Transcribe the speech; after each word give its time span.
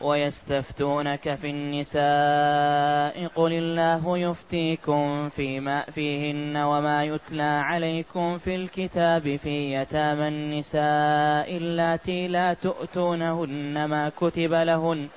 ويستفتونك 0.00 1.34
في 1.34 1.50
النساء 1.50 3.26
قل 3.26 3.52
الله 3.52 4.18
يفتيكم 4.18 5.28
فيما 5.28 5.82
فيهن 5.82 6.56
وما 6.56 7.04
يتلى 7.04 7.42
عليكم 7.42 8.38
في 8.38 8.54
الكتاب 8.54 9.36
في 9.36 9.74
يتامى 9.74 10.28
النساء 10.28 11.56
اللاتي 11.56 12.28
لا 12.28 12.54
تؤتونهن 12.54 13.84
ما 13.84 14.08
كتب 14.08 14.52
لهن 14.52 15.08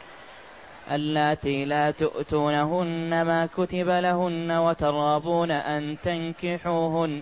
اللاتي 0.91 1.65
لا 1.65 1.91
تؤتونهن 1.91 3.21
ما 3.21 3.45
كتب 3.45 3.89
لهن 3.89 4.51
وترغبون 4.51 5.51
أن 5.51 5.97
تنكحوهن 6.03 7.21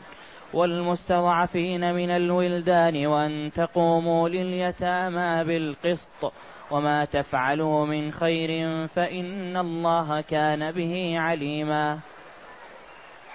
والمستضعفين 0.54 1.94
من 1.94 2.10
الولدان 2.10 3.06
وأن 3.06 3.52
تقوموا 3.56 4.30
لليتامى 4.30 5.44
بالقسط 5.44 6.34
وما 6.72 7.06
تفعلوا 7.06 7.86
من 7.86 8.12
خير 8.12 8.88
فإن 8.88 9.58
الله 9.58 10.22
كان 10.22 10.72
به 10.72 11.16
عليما. 11.20 12.00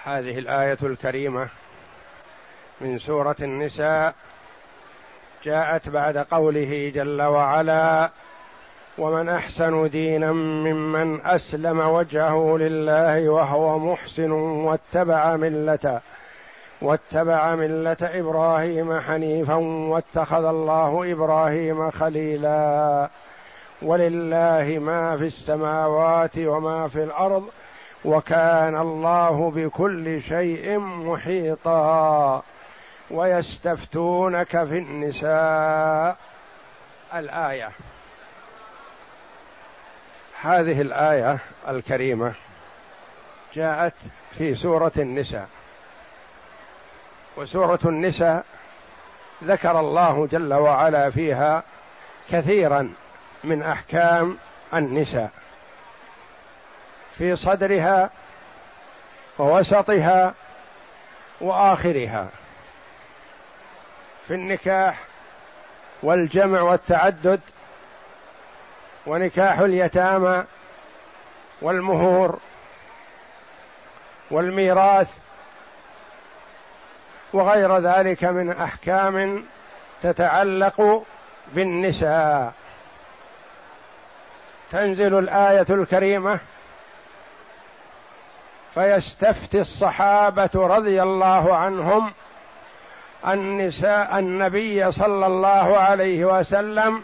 هذه 0.03 0.39
الآية 0.39 0.77
الكريمة 0.83 1.47
من 2.81 2.97
سورة 2.97 3.35
النساء 3.41 4.15
جاءت 5.43 5.89
بعد 5.89 6.17
قوله 6.17 6.91
جل 6.95 7.21
وعلا 7.21 8.09
ومن 8.97 9.29
أحسن 9.29 9.89
دينا 9.89 10.31
ممن 10.31 11.25
أسلم 11.25 11.79
وجهه 11.79 12.57
لله 12.57 13.29
وهو 13.29 13.79
محسن 13.79 14.31
واتبع 14.31 15.35
ملته 15.35 15.99
واتبع 16.81 17.55
ملة 17.55 17.97
إبراهيم 18.01 18.99
حنيفا 18.99 19.55
واتخذ 19.89 20.45
الله 20.45 21.11
إبراهيم 21.11 21.91
خليلا. 21.91 23.09
ولله 23.81 24.79
ما 24.79 25.17
في 25.17 25.25
السماوات 25.25 26.37
وما 26.37 26.87
في 26.87 27.03
الأرض 27.03 27.49
وكان 28.05 28.77
الله 28.77 29.51
بكل 29.51 30.21
شيء 30.21 30.79
محيطا 30.79 32.43
ويستفتونك 33.11 34.63
في 34.63 34.77
النساء. 34.77 36.17
الآية 37.15 37.69
هذه 40.41 40.81
الآية 40.81 41.39
الكريمة 41.67 42.33
جاءت 43.53 43.93
في 44.31 44.55
سورة 44.55 44.91
النساء 44.97 45.47
وسورة 47.37 47.79
النساء 47.85 48.45
ذكر 49.43 49.79
الله 49.79 50.27
جل 50.27 50.53
وعلا 50.53 51.09
فيها 51.09 51.63
كثيرا. 52.29 52.93
من 53.45 53.63
أحكام 53.63 54.37
النساء. 54.73 55.29
في 57.17 57.35
صدرها 57.35 58.09
ووسطها 59.39 60.33
وآخرها. 61.41 62.27
في 64.27 64.33
النكاح 64.33 64.99
والجمع 66.03 66.61
والتعدد 66.61 67.41
ونكاح 69.05 69.59
اليتامى 69.59 70.43
والمهور 71.61 72.39
والميراث 74.31 75.09
وغير 77.33 77.77
ذلك 77.77 78.23
من 78.23 78.49
أحكام 78.49 79.45
تتعلق 80.01 81.05
بالنساء. 81.53 82.53
تنزل 84.75 85.19
الآية 85.19 85.65
الكريمة 85.69 86.39
فيستفتي 88.73 89.59
الصحابة 89.59 90.49
رضي 90.55 91.03
الله 91.03 91.55
عنهم 91.55 92.13
النساء 93.27 94.19
النبي 94.19 94.91
صلى 94.91 95.25
الله 95.27 95.77
عليه 95.77 96.25
وسلم 96.25 97.03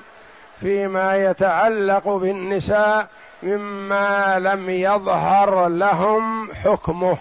فيما 0.60 1.16
يتعلق 1.16 2.08
بالنساء 2.08 3.08
مما 3.44 4.40
لم 4.40 4.70
يظهر 4.70 5.68
لهم 5.68 6.54
حكمه. 6.54 7.18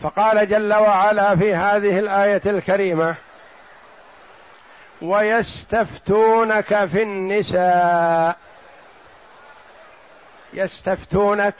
فقال 0.00 0.48
جل 0.48 0.74
وعلا 0.74 1.36
في 1.36 1.54
هذه 1.54 1.98
الآية 1.98 2.42
الكريمة 2.46 3.16
ويستفتونك 5.02 6.84
في 6.84 7.02
النساء. 7.02 8.36
يستفتونك 10.52 11.54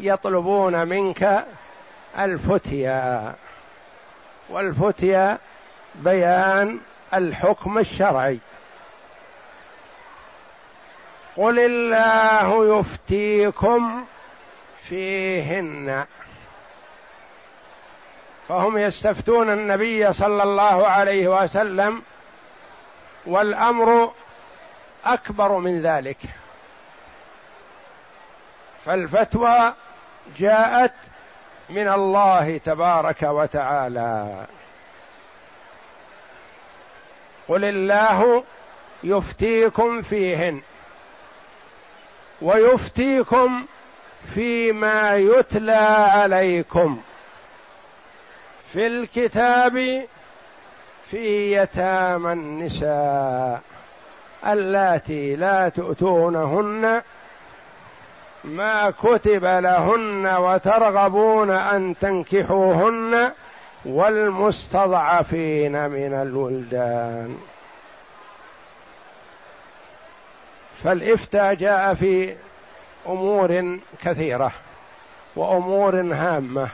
يطلبون 0.00 0.88
منك 0.88 1.44
الفتيا. 2.18 3.34
والفتيا 4.50 5.38
بيان 5.94 6.80
الحكم 7.14 7.78
الشرعي. 7.78 8.38
قل 11.36 11.58
الله 11.58 12.78
يفتيكم 12.78 14.04
فيهن. 14.78 16.04
فهم 18.48 18.78
يستفتون 18.78 19.50
النبي 19.52 20.12
صلى 20.12 20.42
الله 20.42 20.88
عليه 20.88 21.42
وسلم 21.42 22.02
والأمر 23.26 24.12
أكبر 25.04 25.58
من 25.58 25.82
ذلك. 25.82 26.18
فالفتوى 28.84 29.74
جاءت 30.38 30.94
من 31.70 31.88
الله 31.88 32.58
تبارك 32.58 33.22
وتعالى. 33.22 34.46
قل 37.48 37.64
الله 37.64 38.44
يفتيكم 39.04 40.02
فيهن 40.02 40.62
ويفتيكم 42.42 43.66
فيما 44.34 45.16
يتلى 45.16 46.06
عليكم 46.12 47.00
في 48.72 48.86
الكتاب 48.86 50.06
في 51.12 51.52
يتامى 51.56 52.32
النساء 52.32 53.60
اللاتي 54.46 55.36
لا 55.36 55.68
تؤتونهن 55.68 57.02
ما 58.44 58.90
كتب 58.90 59.44
لهن 59.44 60.26
وترغبون 60.26 61.50
أن 61.50 61.94
تنكحوهن 62.00 63.32
والمستضعفين 63.84 65.72
من 65.90 66.14
الولدان. 66.14 67.38
فالإفتاء 70.84 71.54
جاء 71.54 71.94
في 71.94 72.36
أمور 73.06 73.78
كثيرة 74.02 74.52
وأمور 75.36 76.00
هامة. 76.00 76.68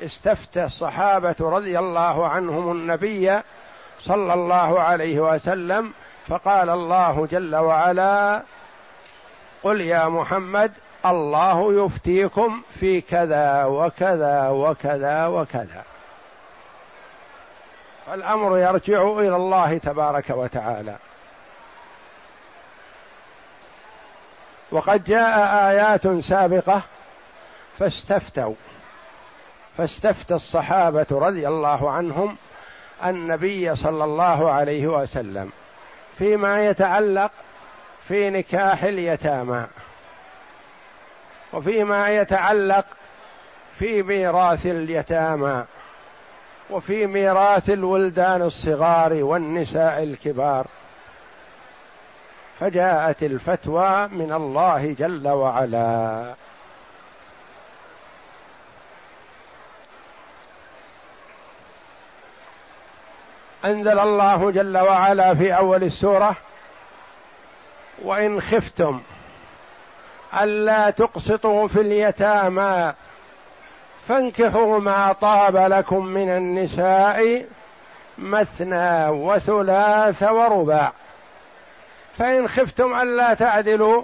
استفتى 0.00 0.64
الصحابة 0.64 1.36
رضي 1.40 1.78
الله 1.78 2.28
عنهم 2.28 2.72
النبي 2.72 3.40
صلى 4.00 4.34
الله 4.34 4.80
عليه 4.80 5.20
وسلم 5.20 5.92
فقال 6.26 6.70
الله 6.70 7.28
جل 7.30 7.56
وعلا 7.56 8.42
قل 9.62 9.80
يا 9.80 10.08
محمد 10.08 10.72
الله 11.06 11.84
يفتيكم 11.84 12.62
في 12.80 13.00
كذا 13.00 13.64
وكذا 13.64 14.48
وكذا 14.48 15.26
وكذا. 15.26 15.82
الامر 18.14 18.58
يرجع 18.58 19.02
إلى 19.02 19.36
الله 19.36 19.78
تبارك 19.78 20.30
وتعالى. 20.30 20.96
وقد 24.72 25.04
جاء 25.04 25.68
آيات 25.70 26.08
سابقة 26.08 26.82
فاستفتوا. 27.78 28.54
فاستفتى 29.78 30.34
الصحابة 30.34 31.06
رضي 31.10 31.48
الله 31.48 31.90
عنهم 31.90 32.36
النبي 33.04 33.76
صلى 33.76 34.04
الله 34.04 34.50
عليه 34.50 34.86
وسلم 34.86 35.50
فيما 36.18 36.66
يتعلق 36.66 37.30
في 38.08 38.30
نكاح 38.30 38.84
اليتامى 38.84 39.66
وفيما 41.52 42.08
يتعلق 42.08 42.84
في 43.78 44.02
ميراث 44.02 44.66
اليتامى 44.66 45.64
وفي 46.70 47.06
ميراث 47.06 47.70
الولدان 47.70 48.42
الصغار 48.42 49.12
والنساء 49.14 50.02
الكبار 50.02 50.66
فجاءت 52.60 53.22
الفتوى 53.22 54.08
من 54.08 54.32
الله 54.32 54.92
جل 54.98 55.28
وعلا 55.28 56.34
أنزل 63.64 63.98
الله 63.98 64.50
جل 64.50 64.78
وعلا 64.78 65.34
في 65.34 65.56
أول 65.56 65.84
السورة 65.84 66.36
وإن 68.02 68.40
خفتم 68.40 69.00
ألا 70.40 70.90
تقسطوا 70.90 71.68
في 71.68 71.80
اليتامى 71.80 72.92
فانكحوا 74.08 74.78
ما 74.78 75.12
طاب 75.12 75.56
لكم 75.56 76.06
من 76.06 76.28
النساء 76.28 77.46
مثنى 78.18 79.08
وثلاث 79.08 80.22
ورباع. 80.22 80.92
فإن 82.18 82.48
خفتم 82.48 83.00
ألا 83.00 83.34
تعدلوا 83.34 84.02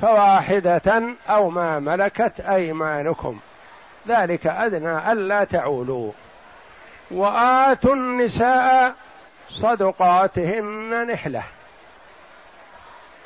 فواحدة 0.00 1.02
أو 1.28 1.50
ما 1.50 1.78
ملكت 1.78 2.40
أيمانكم. 2.40 3.40
ذلك 4.08 4.46
أدنى 4.46 5.12
ألا 5.12 5.44
تعولوا. 5.44 6.12
وآتوا 7.10 7.94
النساء 7.94 8.94
صدقاتهن 9.48 11.06
نحلة. 11.06 11.42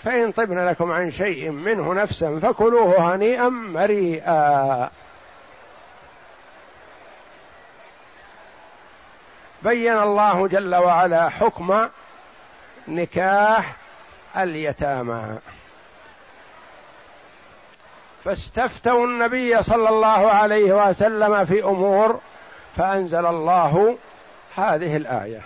فإن 0.03 0.33
طبن 0.33 0.69
لكم 0.69 0.93
عن 0.93 1.11
شيء 1.11 1.51
منه 1.51 1.95
نفسا 1.95 2.39
فكلوه 2.43 3.15
هنيئا 3.15 3.49
مريئا. 3.49 4.91
بين 9.63 9.99
الله 9.99 10.49
جل 10.49 10.75
وعلا 10.75 11.29
حكم 11.29 11.89
نكاح 12.89 13.77
اليتامى. 14.37 15.39
فاستفتوا 18.25 19.07
النبي 19.07 19.63
صلى 19.63 19.89
الله 19.89 20.31
عليه 20.31 20.89
وسلم 20.89 21.45
في 21.45 21.65
أمور 21.65 22.21
فأنزل 22.77 23.27
الله 23.27 23.97
هذه 24.57 24.97
الآية. 24.97 25.41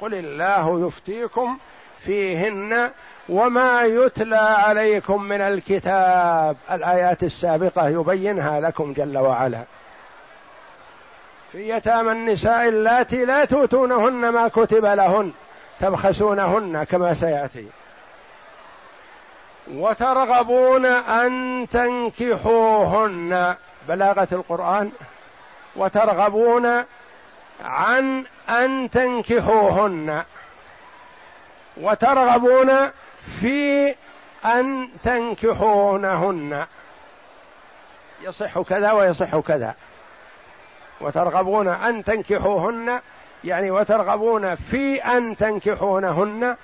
قل 0.00 0.14
الله 0.14 0.86
يفتيكم 0.86 1.58
فيهن 1.98 2.90
وما 3.28 3.82
يتلى 3.82 4.36
عليكم 4.36 5.22
من 5.22 5.40
الكتاب. 5.40 6.56
الآيات 6.70 7.22
السابقة 7.22 7.88
يبينها 7.88 8.60
لكم 8.60 8.92
جل 8.92 9.18
وعلا. 9.18 9.64
في 11.52 11.70
يتامى 11.70 12.12
النساء 12.12 12.68
اللاتي 12.68 13.24
لا 13.24 13.44
تؤتونهن 13.44 14.28
ما 14.28 14.48
كتب 14.48 14.86
لهن 14.86 15.32
تبخسونهن 15.80 16.84
كما 16.84 17.14
سيأتي. 17.14 17.66
وترغبون 19.74 20.86
أن 20.86 21.66
تنكحوهن. 21.70 23.54
بلاغة 23.88 24.28
القرآن؟ 24.32 24.92
وترغبون 25.76 26.84
عن 27.64 28.24
أن 28.48 28.90
تنكحوهن 28.90 30.24
وترغبون 31.76 32.90
في 33.40 33.94
أن 34.44 34.88
تنكحونهن. 35.02 36.66
يصح 38.22 38.60
كذا 38.60 38.92
ويصح 38.92 39.38
كذا. 39.38 39.74
وترغبون 41.00 41.68
أن 41.68 42.04
تنكحوهن 42.04 43.00
يعني 43.44 43.70
وترغبون 43.70 44.54
في 44.54 45.04
أن 45.04 45.36
تنكحونهن. 45.36 46.56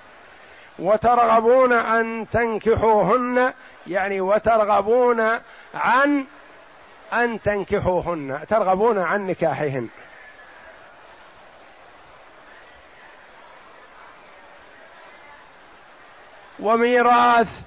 وترغبون 0.79 1.73
أن 1.73 2.27
تنكحوهن 2.33 3.53
يعني 3.87 4.21
وترغبون 4.21 5.39
عن 5.75 6.25
أن 7.13 7.43
تنكحوهن 7.43 8.47
ترغبون 8.49 8.99
عن 8.99 9.27
نكاحهن. 9.27 9.89
وميراث 16.61 17.63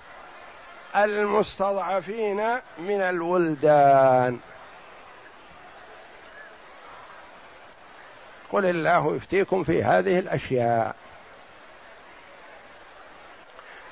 المستضعفين 0.96 2.60
من 2.78 3.02
الولدان. 3.02 4.40
قل 8.52 8.66
الله 8.66 9.16
يفتيكم 9.16 9.64
في 9.64 9.84
هذه 9.84 10.20
الأشياء. 10.20 10.96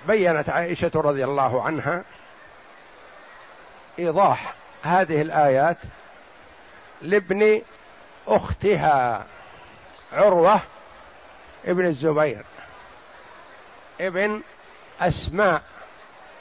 بينت 0.07 0.49
عائشة 0.49 0.91
رضي 0.95 1.23
الله 1.23 1.63
عنها 1.63 2.03
إيضاح 3.99 4.53
هذه 4.83 5.21
الآيات 5.21 5.77
لابن 7.01 7.61
أختها 8.27 9.25
عروة 10.13 10.61
ابن 11.65 11.85
الزبير 11.85 12.45
ابن 14.01 14.41
أسماء 15.01 15.61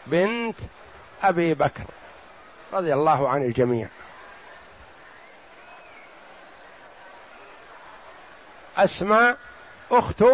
بنت 0.06 0.56
أبي 1.22 1.54
بكر 1.54 1.84
رضي 2.72 2.94
الله 2.94 3.28
عن 3.28 3.42
الجميع. 3.42 3.88
أسماء 8.76 9.38
أخت 9.90 10.24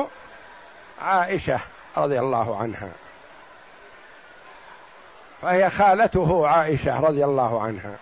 عائشة 1.00 1.60
رضي 1.96 2.19
الله 2.19 2.56
عنها. 2.56 2.93
فهي 5.43 5.71
خالته 5.71 6.47
عائشة 6.47 7.00
رضي 7.00 7.25
الله 7.25 7.62
عنها. 7.62 7.97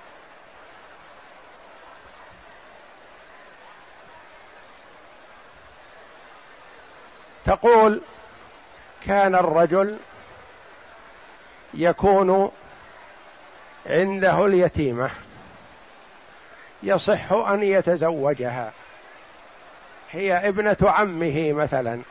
تقول 7.45 8.01
كان 9.07 9.35
الرجل 9.35 9.99
يكون 11.75 12.51
عنده 13.87 14.47
اليتيمة 14.47 15.11
يصح 16.83 17.33
أن 17.33 17.63
يتزوجها. 17.63 18.73
هي 20.11 20.49
ابنة 20.49 20.77
عمه 20.83 21.53
مثلا 21.53 22.03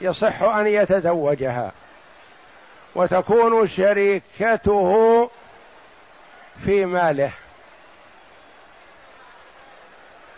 يصح 0.00 0.42
أن 0.42 0.66
يتزوجها. 0.66 1.72
وتكون 2.94 3.68
شريكته 3.68 5.30
في 6.64 6.84
ماله. 6.84 7.32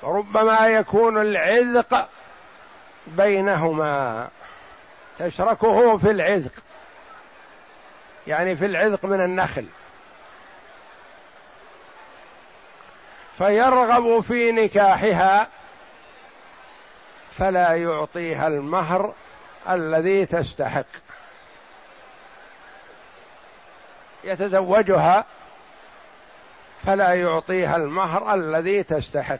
ربما 0.03 0.67
يكون 0.67 1.21
العذق 1.21 2.09
بينهما 3.07 4.29
تشركه 5.19 5.97
في 5.97 6.11
العذق 6.11 6.53
يعني 8.27 8.57
في 8.57 8.67
العذق 8.67 9.05
من 9.05 9.21
النخل. 9.21 9.67
فيرغب 13.39 14.21
في 14.21 14.53
نكاحها 14.53 15.49
فلا 17.39 17.75
يعطيها 17.77 18.47
المهر 18.47 19.15
الذي 19.69 20.27
تستحق. 20.27 21.12
يتزوجها 24.25 25.25
فلا 26.87 27.15
يعطيها 27.15 27.77
المهر 27.77 28.35
الذي 28.35 28.83
تستحق. 28.83 29.39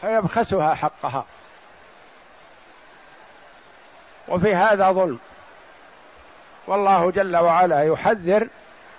فيبخسها 0.00 0.74
حقها. 0.74 1.24
وفي 4.28 4.54
هذا 4.54 4.92
ظلم. 4.92 5.18
والله 6.66 7.10
جل 7.10 7.36
وعلا 7.36 7.82
يحذر 7.82 8.48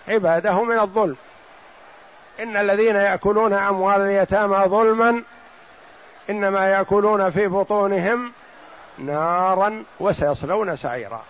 عباده 0.07 0.63
من 0.63 0.79
الظلم. 0.79 1.17
إن 2.39 2.57
الذين 2.57 2.95
يأكلون 2.95 3.53
أموال 3.53 4.01
اليتامى 4.01 4.57
ظلما 4.57 5.23
إنما 6.29 6.67
يأكلون 6.67 7.29
في 7.29 7.47
بطونهم 7.47 8.33
نارا 8.97 9.83
وسيصلون 9.99 10.75
سعيرا. 10.75 11.23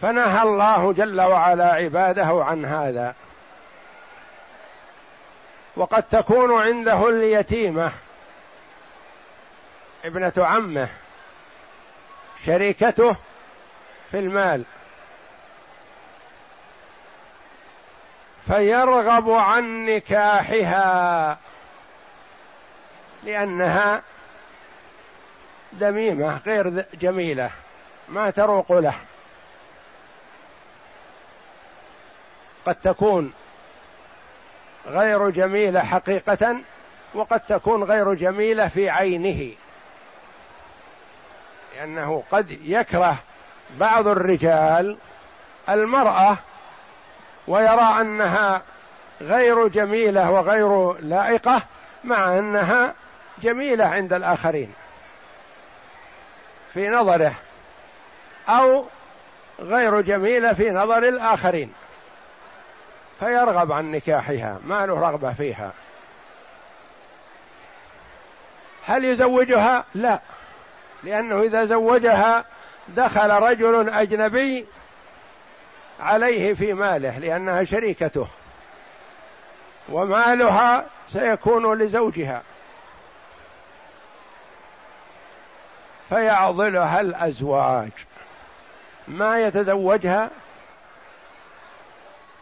فنهى 0.00 0.42
الله 0.42 0.92
جل 0.92 1.20
وعلا 1.20 1.72
عباده 1.72 2.44
عن 2.44 2.64
هذا. 2.64 3.14
وقد 5.76 6.02
تكون 6.02 6.62
عنده 6.62 7.08
اليتيمة 7.08 7.92
ابنة 10.04 10.32
عمه 10.38 10.88
شريكته 12.46 13.16
في 14.10 14.18
المال. 14.18 14.64
فيرغب 18.46 19.30
عن 19.30 19.86
نكاحها 19.86 21.38
لأنها 23.22 24.02
دميمة 25.72 26.38
غير 26.38 26.84
جميلة 26.94 27.50
ما 28.08 28.30
تروق 28.30 28.72
له. 28.72 28.94
قد 32.66 32.74
تكون 32.74 33.32
غير 34.86 35.30
جميلة 35.30 35.80
حقيقة 35.80 36.56
وقد 37.14 37.40
تكون 37.40 37.84
غير 37.84 38.14
جميلة 38.14 38.68
في 38.68 38.90
عينه. 38.90 39.52
لأنه 41.76 42.22
قد 42.30 42.58
يكره 42.64 43.16
بعض 43.78 44.08
الرجال 44.08 44.96
المرأة 45.68 46.38
ويرى 47.48 48.00
أنها 48.00 48.62
غير 49.20 49.68
جميلة 49.68 50.30
وغير 50.30 50.92
لائقة 50.92 51.62
مع 52.04 52.38
أنها 52.38 52.94
جميلة 53.42 53.84
عند 53.84 54.12
الآخرين. 54.12 54.74
في 56.74 56.88
نظره 56.88 57.34
أو 58.48 58.84
غير 59.60 60.00
جميلة 60.00 60.52
في 60.52 60.70
نظر 60.70 60.98
الآخرين. 60.98 61.72
فيرغب 63.20 63.72
عن 63.72 63.92
نكاحها 63.92 64.58
ما 64.64 64.86
له 64.86 65.00
رغبة 65.00 65.32
فيها. 65.32 65.72
هل 68.86 69.04
يزوجها؟ 69.04 69.84
لا. 69.94 70.20
لأنه 71.02 71.42
إذا 71.42 71.64
زوجها 71.64 72.44
دخل 72.88 73.30
رجل 73.30 73.88
أجنبي 73.88 74.66
عليه 76.00 76.54
في 76.54 76.72
ماله 76.72 77.18
لأنها 77.18 77.64
شريكته. 77.64 78.26
ومالها 79.88 80.86
سيكون 81.12 81.78
لزوجها. 81.78 82.42
فيعضلها 86.08 87.00
الأزواج. 87.00 87.90
ما 89.08 89.40
يتزوجها؟ 89.40 90.30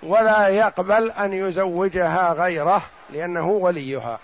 ولا 0.03 0.49
يقبل 0.49 1.11
أن 1.11 1.33
يزوجها 1.33 2.33
غيره 2.33 2.83
لأنه 3.11 3.49
وليها. 3.49 4.19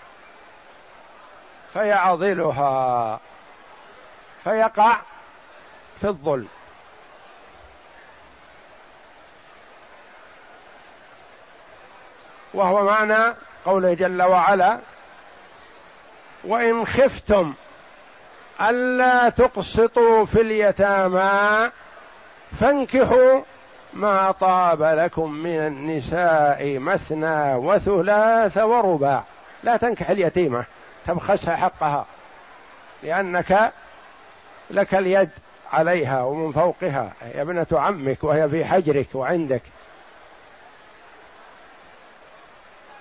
فيعضلها. 1.73 3.19
فيقع 4.43 4.97
في 6.01 6.07
الظلم. 6.07 6.47
وهو 12.53 12.83
معنى 12.83 13.35
قوله 13.65 13.93
جل 13.93 14.21
وعلا 14.23 14.79
وإن 16.43 16.85
خفتم 16.85 17.53
ألا 18.61 19.29
تقسطوا 19.29 20.25
في 20.25 20.41
اليتامى 20.41 21.71
فانكحوا 22.59 23.41
ما 23.95 24.31
طاب 24.31 24.83
لكم 24.83 25.31
من 25.31 25.67
النساء 25.67 26.79
مثنى 26.79 27.55
وثلاث 27.55 28.57
ورباع. 28.57 29.23
لا 29.63 29.77
تنكح 29.77 30.09
اليتيمة 30.09 30.65
تبخسها 31.07 31.55
حقها 31.55 32.05
لأنك 33.03 33.71
لك 34.69 34.95
اليد 34.95 35.29
عليها 35.71 36.23
ومن 36.23 36.51
فوقها. 36.51 37.13
هي 37.21 37.41
ابنة 37.41 37.67
عمك 37.71 38.23
وهي 38.23 38.49
في 38.49 38.65
حجرك 38.65 39.07
وعندك. 39.13 39.61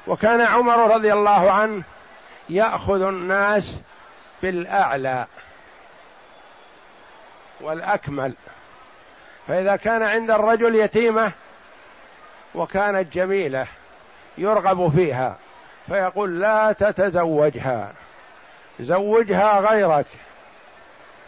وكان 0.06 0.40
عمر 0.40 0.94
رضي 0.94 1.12
الله 1.12 1.52
عنه 1.52 1.82
يأخذ 2.48 3.02
الناس 3.02 3.80
بالأعلى 4.42 5.26
والأكمل. 7.60 8.34
فإذا 9.48 9.76
كان 9.76 10.02
عند 10.02 10.30
الرجل 10.30 10.74
يتيمة 10.74 11.32
وكانت 12.54 13.12
جميلة 13.12 13.66
يرغب 14.38 14.92
فيها 14.96 15.38
فيقول 15.86 16.40
لا 16.40 16.72
تتزوجها 16.72 17.92
زوجها 18.80 19.60
غيرك 19.60 20.06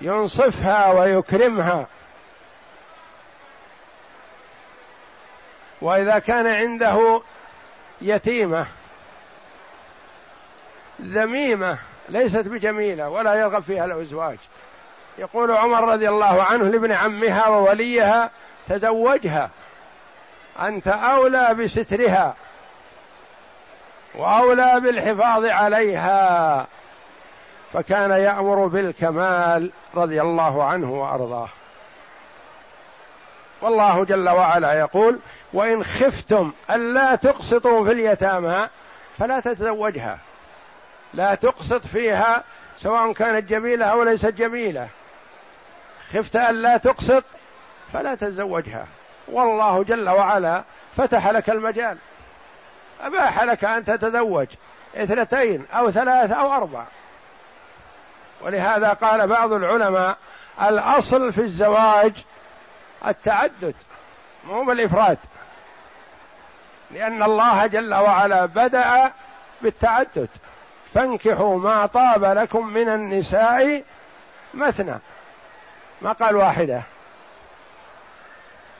ينصفها 0.00 0.92
ويكرمها. 0.92 1.86
وإذا 5.80 6.18
كان 6.18 6.46
عنده 6.46 7.22
يتيمة 8.00 8.66
ذميمة 11.00 11.78
ليست 12.08 12.48
بجميلة 12.48 13.08
ولا 13.08 13.34
يرغب 13.34 13.62
فيها 13.62 13.84
الأزواج 13.84 14.38
يقول 15.18 15.50
عمر 15.50 15.92
رضي 15.92 16.08
الله 16.08 16.42
عنه 16.42 16.64
لابن 16.64 16.92
عمها 16.92 17.48
ووليها 17.48 18.30
تزوجها. 18.68 19.50
أنت 20.60 20.88
أولى 20.88 21.54
بسترها 21.54 22.34
وأولى 24.14 24.80
بالحفاظ 24.80 25.44
عليها. 25.44 26.66
فكان 27.72 28.10
يأمر 28.10 28.66
بالكمال 28.66 29.70
رضي 29.94 30.20
الله 30.22 30.64
عنه 30.64 30.92
وأرضاه. 30.92 31.48
والله 33.62 34.04
جل 34.04 34.28
وعلا 34.28 34.72
يقول 34.72 35.18
وإن 35.52 35.84
خفتم 35.84 36.52
الا 36.70 37.14
تقسطوا 37.14 37.84
في 37.84 37.92
اليتامى 37.92 38.68
فلا 39.18 39.40
تتزوجها. 39.40 40.18
لا 41.14 41.34
تقسط 41.34 41.86
فيها 41.86 42.44
سواء 42.78 43.12
كانت 43.12 43.48
جميلة 43.50 43.86
أو 43.86 44.02
ليست 44.02 44.26
جميلة. 44.26 44.88
خفت 46.12 46.36
الا 46.36 46.76
تقسط 46.76 47.24
فلا 47.92 48.14
تتزوجها 48.14 48.86
والله 49.28 49.84
جل 49.84 50.08
وعلا 50.08 50.64
فتح 50.96 51.28
لك 51.28 51.50
المجال. 51.50 51.98
أباح 53.00 53.42
لك 53.42 53.64
أن 53.64 53.84
تتزوج 53.84 54.46
اثنتين 54.96 55.66
أو 55.72 55.90
ثلاث 55.90 56.32
أو 56.32 56.52
أربع 56.52 56.84
ولهذا 58.40 58.92
قال 58.92 59.26
بعض 59.26 59.52
العلماء 59.52 60.16
الأصل 60.62 61.32
في 61.32 61.40
الزواج 61.40 62.12
التعدد 63.06 63.74
مو 64.46 64.64
بالإفراد. 64.64 65.18
لأن 66.90 67.22
الله 67.22 67.66
جل 67.66 67.94
وعلا 67.94 68.46
بدأ 68.46 69.12
بالتعدد. 69.62 70.28
فانكحوا 70.94 71.58
ما 71.58 71.86
طاب 71.86 72.24
لكم 72.24 72.66
من 72.66 72.88
النساء 72.88 73.82
مثنى. 74.54 74.94
ما 76.02 76.12
قال 76.12 76.36
واحدة. 76.36 76.82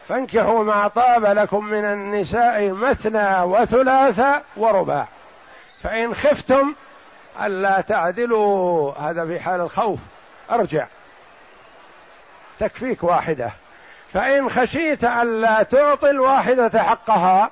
فانكحوا 0.08 0.64
ما 0.64 0.88
طاب 0.88 1.24
لكم 1.24 1.64
من 1.64 1.84
النساء 1.84 2.70
مثنى 2.70 3.42
وثلاث 3.42 4.20
ورباع. 4.56 5.08
فإن 5.82 6.14
خفتم 6.14 6.74
ألا 7.40 7.80
تعدلوا 7.80 8.92
هذا 8.98 9.26
في 9.26 9.40
حال 9.40 9.60
الخوف. 9.60 10.00
أرجع. 10.50 10.86
تكفيك 12.58 13.04
واحدة. 13.04 13.50
فإن 14.12 14.50
خشيت 14.50 15.04
ألا 15.04 15.62
تعطي 15.62 16.10
الواحدة 16.10 16.82
حقها 16.82 17.50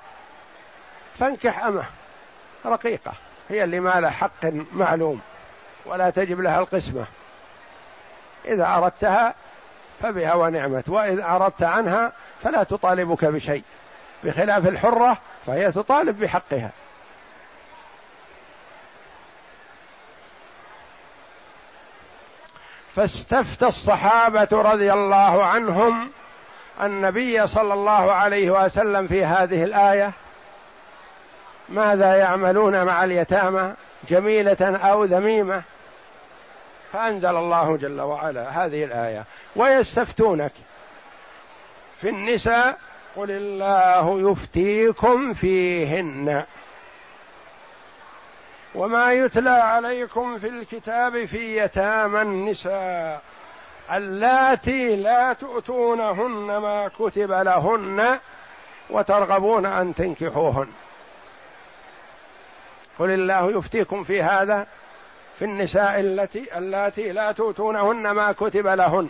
فانكح 1.19 1.65
أمة 1.65 1.85
رقيقة. 2.67 3.13
هي 3.49 3.65
اللي 3.65 3.81
ما 3.81 4.01
لها 4.01 4.11
حق 4.11 4.45
معلوم 4.73 5.21
ولا 5.87 6.11
تجب 6.11 6.41
لها 6.41 6.59
القسمة. 6.59 7.05
إذا 8.45 8.67
أردتها 8.67 9.35
فبها 10.03 10.35
ونعمت 10.35 10.89
وإذا 10.89 11.25
أردت 11.25 11.63
عنها 11.63 12.13
فلا 12.43 12.63
تطالبك 12.63 13.25
بشيء. 13.25 13.63
بخلاف 14.25 14.67
الحرة 14.67 15.19
فهي 15.47 15.73
تطالب 15.73 16.21
بحقها. 16.21 16.71
فاستفتى 22.97 23.67
الصحابة 23.67 24.49
رضي 24.53 24.93
الله 24.93 25.45
عنهم 25.45 26.11
النبي 26.83 27.47
صلى 27.47 27.75
الله 27.75 28.13
عليه 28.13 28.51
وسلم 28.51 29.07
في 29.07 29.25
هذه 29.25 29.65
الآية 29.65 30.13
ماذا 31.69 32.15
يعملون 32.15 32.85
مع 32.85 33.05
اليتامى 33.05 33.75
جميلة 34.09 34.77
أو 34.77 35.05
ذميمة؟ 35.05 35.63
فأنزل 36.93 37.37
الله 37.37 37.77
جل 37.77 38.01
وعلا 38.01 38.65
هذه 38.65 38.85
الآية. 38.85 39.25
ويستفتونك. 39.57 40.53
في 42.01 42.09
النساء 42.09 42.79
قل 43.17 43.31
الله 43.31 44.31
يفتيكم 44.31 45.35
فيهن. 45.35 46.45
وما 48.75 49.13
يتلى 49.13 49.51
عليكم 49.51 50.39
في 50.39 50.49
الكتاب 50.49 51.25
في 51.25 51.57
يتامى 51.59 52.23
النساء 52.23 53.23
اللاتي 53.93 54.97
لا 54.97 55.33
تؤتونهن 55.33 56.57
ما 56.57 56.91
كتب 56.99 57.33
لهن 57.33 58.19
وترغبون 58.91 59.67
أن 59.67 59.95
تنكحوهن. 59.95 60.69
قل 62.99 63.11
الله 63.11 63.51
يفتيكم 63.59 64.05
في 64.05 64.23
هذا 64.23 64.67
في 65.39 65.45
النساء 65.45 66.01
التي 66.01 66.59
اللاتي 66.59 67.13
لا 67.13 67.33
تؤتونهن 67.33 68.11
ما 68.11 68.33
كتب 68.33 68.67
لهن. 68.67 69.09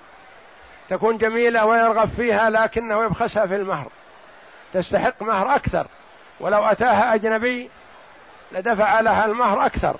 تكون 0.88 1.18
جميلة 1.18 1.64
ويرغب 1.64 2.08
فيها 2.08 2.50
لكنه 2.50 3.04
يبخسها 3.04 3.46
في 3.46 3.56
المهر. 3.56 3.88
تستحق 4.72 5.22
مهر 5.22 5.54
أكثر. 5.54 5.86
ولو 6.40 6.64
أتاها 6.64 7.14
أجنبي 7.14 7.70
لدفع 8.52 9.00
لها 9.00 9.24
المهر 9.24 9.66
أكثر 9.66 9.96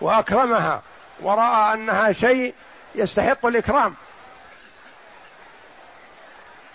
وأكرمها 0.00 0.82
ورأى 1.20 1.74
أنها 1.74 2.12
شيء 2.12 2.54
يستحق 2.94 3.46
الإكرام. 3.46 3.94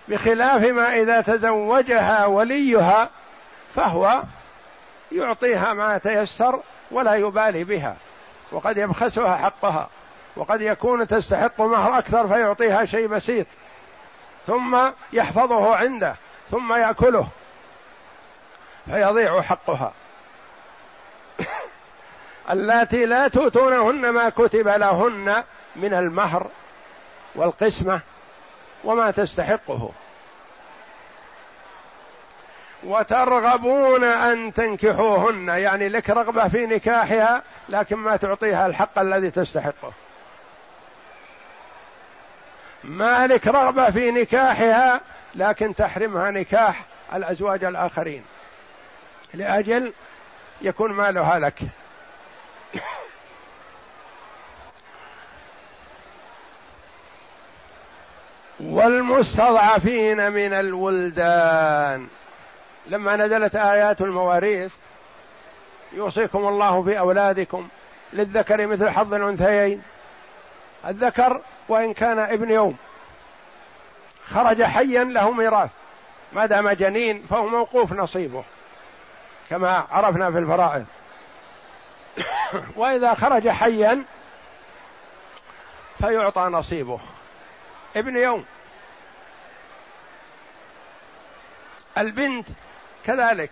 بخلاف 0.07 0.61
ما 0.61 0.95
إذا 0.95 1.21
تزوجها 1.21 2.25
وليها 2.25 3.09
فهو 3.75 4.23
يعطيها 5.11 5.73
ما 5.73 5.97
تيسر 5.97 6.59
ولا 6.91 7.15
يبالي 7.15 7.63
بها 7.63 7.95
وقد 8.51 8.77
يبخسها 8.77 9.35
حقها. 9.37 9.89
وقد 10.35 10.61
يكون 10.61 11.07
تستحق 11.07 11.61
مهر 11.61 11.97
أكثر 11.97 12.27
فيعطيها 12.27 12.85
شيء 12.85 13.07
بسيط 13.07 13.47
ثم 14.47 14.77
يحفظه 15.13 15.75
عنده 15.75 16.15
ثم 16.51 16.73
يأكله 16.73 17.27
فيضيع 18.85 19.41
حقها. 19.41 19.93
اللاتي 22.51 23.05
لا 23.05 23.27
تؤتونهن 23.27 24.09
ما 24.09 24.29
كتب 24.29 24.67
لهن 24.67 25.43
من 25.75 25.93
المهر 25.93 26.47
والقسمة 27.35 27.99
وما 28.83 29.11
تستحقه. 29.11 29.89
وترغبون 32.83 34.03
أن 34.03 34.53
تنكحوهن 34.53 35.47
يعني 35.47 35.89
لك 35.89 36.09
رغبة 36.09 36.47
في 36.47 36.65
نكاحها 36.65 37.43
لكن 37.69 37.95
ما 37.95 38.17
تعطيها 38.17 38.65
الحق 38.65 38.99
الذي 38.99 39.31
تستحقه. 39.31 39.93
ما 42.83 43.27
لك 43.27 43.47
رغبة 43.47 43.91
في 43.91 44.11
نكاحها 44.11 45.01
لكن 45.35 45.75
تحرمها 45.75 46.31
نكاح 46.31 46.85
الأزواج 47.13 47.63
الآخرين. 47.63 48.23
لأجل 49.33 49.93
يكون 50.61 50.91
مالها 50.91 51.39
لك. 51.39 51.59
والمستضعفين 58.59 60.31
من 60.31 60.53
الولدان. 60.53 62.07
لما 62.87 63.15
نزلت 63.15 63.55
آيات 63.55 64.01
المواريث 64.01 64.73
يوصيكم 65.93 66.47
الله 66.47 66.83
في 66.83 66.99
أولادكم 66.99 67.67
للذكر 68.13 68.67
مثل 68.67 68.89
حظ 68.89 69.13
الأنثيين. 69.13 69.81
الذكر 70.87 71.41
وإن 71.69 71.93
كان 71.93 72.19
ابن 72.19 72.51
يوم. 72.51 72.77
خرج 74.27 74.63
حيا 74.63 75.03
له 75.03 75.31
ميراث. 75.31 75.69
ما 76.33 76.45
دام 76.45 76.69
جنين 76.69 77.23
فهو 77.29 77.47
موقوف 77.47 77.93
نصيبه. 77.93 78.43
كما 79.49 79.87
عرفنا 79.91 80.31
في 80.31 80.37
الفرائض. 80.37 80.85
وإذا 82.75 83.13
خرج 83.13 83.49
حيا 83.49 84.03
فيعطى 85.97 86.41
نصيبه. 86.41 86.99
ابن 87.95 88.17
يوم. 88.17 88.45
البنت 91.97 92.47
كذلك. 93.05 93.51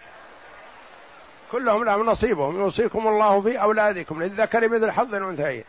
كلهم 1.51 1.83
لهم 1.83 2.05
نصيبهم. 2.05 2.59
يوصيكم 2.59 3.07
الله 3.07 3.41
في 3.41 3.61
أولادكم 3.61 4.23
للذكر 4.23 4.67
مثل 4.67 4.91
حظ 4.91 5.15
الأنثيين. 5.15 5.63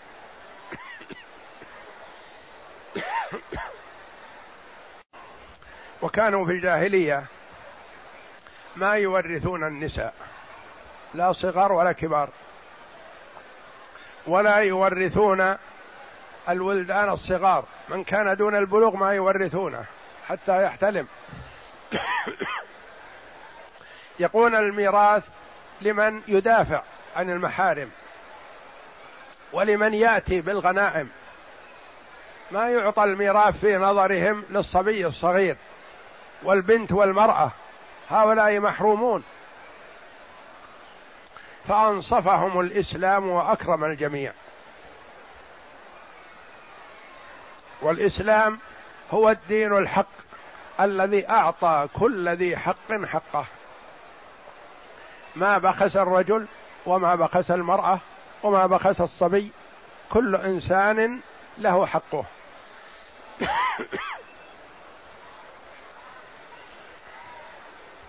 وكانوا 6.02 6.46
في 6.46 6.52
الجاهلية 6.52 7.24
ما 8.76 8.94
يورثون 8.94 9.64
النساء 9.64 10.14
لا 11.14 11.32
صغار 11.32 11.72
ولا 11.72 11.92
كبار 11.92 12.30
ولا 14.26 14.56
يورثون 14.56 15.56
الولدان 16.48 17.08
الصغار 17.08 17.64
من 17.88 18.04
كان 18.04 18.36
دون 18.36 18.54
البلوغ 18.54 18.96
ما 18.96 19.12
يورثونه 19.12 19.84
حتى 20.28 20.64
يحتلم. 20.64 21.06
يقول 24.20 24.54
الميراث 24.54 25.28
لمن 25.80 26.22
يدافع 26.28 26.82
عن 27.16 27.30
المحارم 27.30 27.90
ولمن 29.52 29.94
يأتي 29.94 30.40
بالغنائم. 30.40 31.10
ما 32.52 32.70
يعطى 32.70 33.04
الميراث 33.04 33.60
في 33.60 33.76
نظرهم 33.76 34.44
للصبي 34.50 35.06
الصغير 35.06 35.56
والبنت 36.42 36.92
والمرأة. 36.92 37.50
هؤلاء 38.10 38.58
محرومون. 38.58 39.22
فأنصفهم 41.68 42.60
الإسلام 42.60 43.28
وأكرم 43.28 43.84
الجميع. 43.84 44.32
والإسلام 47.82 48.58
هو 49.10 49.30
الدين 49.30 49.76
الحق 49.76 50.06
الذي 50.80 51.28
أعطى 51.28 51.88
كل 51.94 52.28
ذي 52.28 52.56
حق 52.56 53.04
حقه. 53.04 53.44
ما 55.36 55.58
بخس 55.58 55.96
الرجل 55.96 56.46
وما 56.86 57.14
بخس 57.14 57.50
المرأة 57.50 57.98
وما 58.42 58.66
بخس 58.66 59.00
الصبي 59.00 59.52
كل 60.10 60.36
إنسان 60.36 61.20
له 61.58 61.86
حقه. 61.86 62.24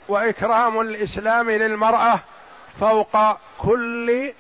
واكرام 0.09 0.81
الإسلام 0.81 1.51
للمرأة 1.51 2.19
فوق 2.79 3.37
كل 3.57 4.33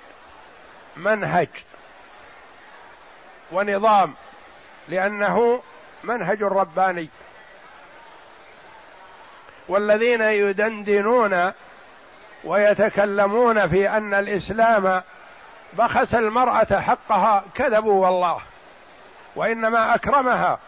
منهج. 0.97 1.49
ونظام 3.51 4.15
لأنه 4.87 5.63
منهج 6.03 6.43
رباني. 6.43 7.09
والذين 9.67 10.21
يدندنون 10.21 11.51
ويتكلمون 12.43 13.67
في 13.67 13.89
أن 13.89 14.13
الإسلام 14.13 15.01
بخس 15.73 16.15
المرأة 16.15 16.79
حقها 16.79 17.43
كذبوا 17.55 18.05
والله 18.05 18.41
وإنما 19.35 19.95
أكرمها 19.95 20.59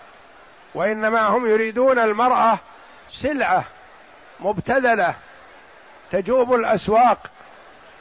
وإنما 0.76 1.28
هم 1.28 1.46
يريدون 1.46 2.00
المرأة 2.00 2.60
سلعة 3.10 3.64
مبتذلة 4.40 5.16
تجوب 6.12 6.54
الأسواق 6.54 7.32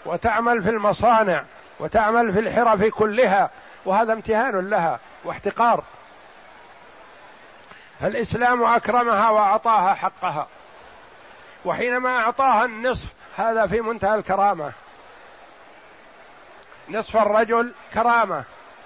وتعمل 0.04 0.62
في 0.62 0.70
المصانع 0.70 1.44
وتعمل 1.80 2.32
في 2.32 2.38
الحرف 2.38 2.84
كلها 2.84 3.50
وهذا 3.84 4.12
امتهان 4.12 4.70
لها 4.70 5.00
واحتقار. 5.24 5.84
فالإسلام 8.00 8.62
أكرمها 8.62 9.30
وأعطاها 9.30 9.94
حقها 9.94 10.48
وحينما 11.64 12.16
أعطاها 12.16 12.64
النصف 12.64 13.08
هذا 13.36 13.66
في 13.66 13.80
منتهى 13.80 14.14
الكرامة. 14.14 14.72
نصف 16.88 17.16
الرجل 17.16 17.74
كرامة 17.94 18.44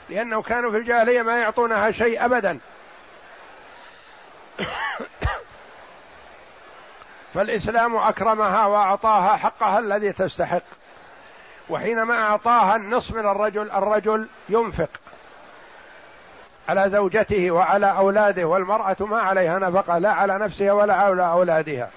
لأنه 0.09 0.43
كانوا 0.43 0.71
في 0.71 0.77
الجاهلية 0.77 1.23
ما 1.23 1.39
يعطونها 1.39 1.91
شيء 1.91 2.25
أبدا. 2.25 2.59
فالإسلام 7.35 7.97
أكرمها 7.97 8.67
وأعطاها 8.67 9.37
حقها 9.37 9.79
الذي 9.79 10.13
تستحق. 10.13 10.63
وحينما 11.69 12.23
أعطاها 12.23 12.77
النصف 12.77 13.15
من 13.15 13.27
الرجل 13.27 13.71
الرجل 13.71 14.29
ينفق. 14.49 14.91
على 16.69 16.91
زوجته 16.91 17.51
وعلى 17.51 17.91
أولاده 17.91 18.45
والمرأة 18.45 18.97
ما 19.01 19.21
عليها 19.21 19.59
نفقة 19.59 19.99
لا 19.99 20.13
على 20.13 20.39
نفسها 20.39 20.73
ولا 20.73 20.95
على 20.95 21.31
أولادها. 21.31 21.91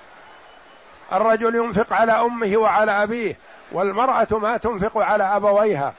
الرجل 1.13 1.55
ينفق 1.55 1.93
على 1.93 2.11
أمه 2.11 2.57
وعلى 2.57 3.03
أبيه 3.03 3.35
والمرأة 3.71 4.27
ما 4.31 4.57
تنفق 4.57 4.97
على 4.97 5.23
أبويها. 5.23 5.93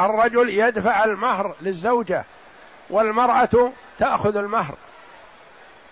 الرجل 0.00 0.50
يدفع 0.50 1.04
المهر 1.04 1.56
للزوجة. 1.60 2.24
والمرأة 2.90 3.72
تأخذ 3.98 4.36
المهر. 4.36 4.74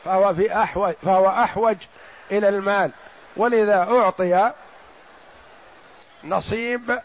فهو 0.05 0.35
في 0.35 0.63
أحوج 0.63 0.95
فهو 1.03 1.29
أحوج 1.29 1.77
إلى 2.31 2.49
المال. 2.49 2.91
ولذا 3.37 3.77
أعطي 3.91 4.53
نصيب 6.25 7.01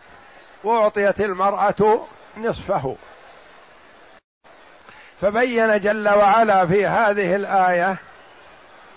وأعطيت 0.63 1.21
المرأة 1.21 2.08
نصفه. 2.38 2.95
فبين 5.21 5.80
جل 5.80 6.10
وعلا 6.10 6.67
في 6.67 6.88
هذه 6.88 7.36
الآية 7.36 7.97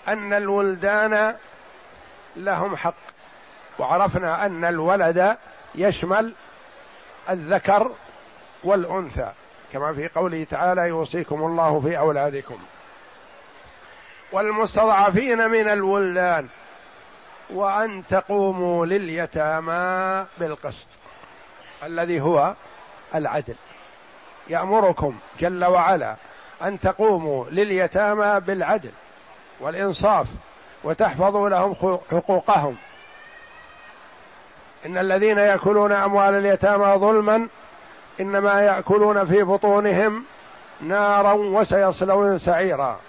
أن 0.07 0.33
الولدان 0.33 1.35
لهم 2.35 2.75
حق. 2.75 2.93
وعرفنا 3.79 4.45
أن 4.45 4.65
الولد 4.65 5.37
يشمل 5.75 6.33
الذكر 7.29 7.91
والأنثى. 8.63 9.31
كما 9.73 9.93
في 9.93 10.07
قوله 10.07 10.43
تعالى 10.43 10.81
يوصيكم 10.81 11.43
الله 11.43 11.79
في 11.79 11.97
أولادكم 11.97 12.57
والمستضعفين 14.31 15.49
من 15.49 15.67
الولدان 15.67 16.47
وأن 17.49 18.03
تقوموا 18.09 18.85
لليتامى 18.85 20.25
بالقسط 20.37 20.87
الذي 21.83 22.21
هو 22.21 22.53
العدل. 23.15 23.55
يأمركم 24.49 25.17
جل 25.39 25.65
وعلا 25.65 26.15
أن 26.63 26.79
تقوموا 26.79 27.45
لليتامى 27.49 28.39
بالعدل 28.39 28.91
والإنصاف 29.59 30.27
وتحفظوا 30.83 31.49
لهم 31.49 31.75
حقوقهم. 32.11 32.77
إن 34.85 34.97
الذين 34.97 35.37
يأكلون 35.37 35.91
أموال 35.91 36.33
اليتامى 36.33 36.85
ظلما 36.85 37.49
إنما 38.19 38.61
يأكلون 38.61 39.25
في 39.25 39.43
بطونهم 39.43 40.23
نارا 40.81 41.33
وسيصلون 41.33 42.37
سعيرا. 42.37 42.99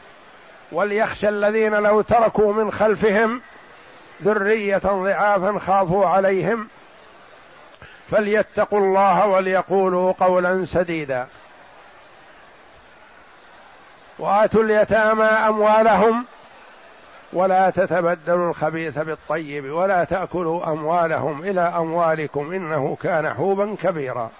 وليخشى 0.72 1.28
الذين 1.28 1.74
لو 1.74 2.00
تركوا 2.00 2.52
من 2.52 2.70
خلفهم 2.70 3.40
ذرية 4.22 4.78
ضعافا 4.78 5.58
خافوا 5.58 6.06
عليهم. 6.06 6.68
فليتقوا 8.10 8.78
الله 8.78 9.26
وليقولوا 9.26 10.12
قولا 10.12 10.64
سديدا. 10.64 11.26
وآتوا 14.18 14.62
اليتامى 14.62 15.24
أموالهم 15.24 16.24
ولا 17.32 17.70
تتبدلوا 17.70 18.48
الخبيث 18.48 18.98
بالطيب 18.98 19.72
ولا 19.72 20.04
تأكلوا 20.04 20.72
أموالهم 20.72 21.42
إلى 21.42 21.60
أموالكم 21.60 22.52
إنه 22.52 22.96
كان 23.02 23.34
حوبا 23.34 23.76
كبيرا. 23.82 24.30